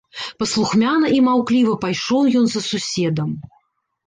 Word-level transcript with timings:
Паслухмяна 0.43 1.11
і 1.17 1.19
маўкліва 1.27 1.75
пайшоў 1.83 2.23
ён 2.41 2.49
за 2.55 2.63
суседам. 2.71 3.29